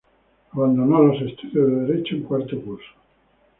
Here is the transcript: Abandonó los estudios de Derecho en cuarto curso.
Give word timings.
Abandonó 0.53 1.03
los 1.03 1.21
estudios 1.21 1.67
de 1.69 1.75
Derecho 1.85 2.15
en 2.15 2.23
cuarto 2.23 2.59
curso. 2.59 2.89